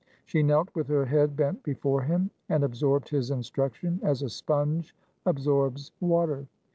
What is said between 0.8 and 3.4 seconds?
her head bent before him, and absorbed his